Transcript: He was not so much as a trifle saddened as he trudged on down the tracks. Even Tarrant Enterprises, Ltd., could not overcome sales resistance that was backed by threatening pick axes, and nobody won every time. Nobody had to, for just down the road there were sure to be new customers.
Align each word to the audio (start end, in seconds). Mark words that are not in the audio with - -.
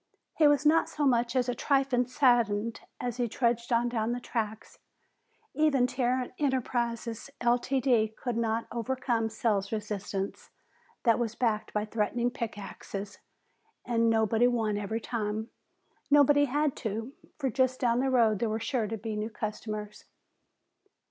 He 0.33 0.47
was 0.47 0.65
not 0.65 0.89
so 0.89 1.05
much 1.05 1.35
as 1.35 1.47
a 1.47 1.53
trifle 1.53 2.05
saddened 2.07 2.81
as 2.99 3.17
he 3.17 3.27
trudged 3.29 3.71
on 3.71 3.87
down 3.87 4.13
the 4.13 4.19
tracks. 4.19 4.79
Even 5.53 5.85
Tarrant 5.85 6.33
Enterprises, 6.39 7.29
Ltd., 7.39 8.15
could 8.15 8.35
not 8.35 8.65
overcome 8.71 9.29
sales 9.29 9.71
resistance 9.71 10.49
that 11.03 11.19
was 11.19 11.35
backed 11.35 11.71
by 11.71 11.85
threatening 11.85 12.31
pick 12.31 12.57
axes, 12.57 13.19
and 13.85 14.09
nobody 14.09 14.47
won 14.47 14.75
every 14.75 14.99
time. 15.01 15.51
Nobody 16.09 16.45
had 16.45 16.75
to, 16.77 17.13
for 17.37 17.51
just 17.51 17.79
down 17.79 17.99
the 17.99 18.09
road 18.09 18.39
there 18.39 18.49
were 18.49 18.59
sure 18.59 18.87
to 18.87 18.97
be 18.97 19.15
new 19.15 19.29
customers. 19.29 20.05